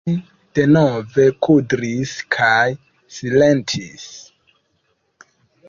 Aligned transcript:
Ŝi 0.09 0.13
denove 0.59 1.25
kudris 1.47 2.15
kaj 2.37 2.65
silentis. 3.19 4.09